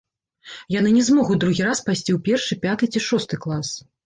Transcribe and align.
Яны 0.75 0.93
не 0.95 1.03
змогуць 1.09 1.37
другі 1.43 1.67
раз 1.67 1.83
пайсці 1.91 2.11
ў 2.17 2.23
першы, 2.29 2.59
пяты 2.65 2.89
ці 2.93 2.99
шосты 3.11 3.41
клас. 3.47 3.73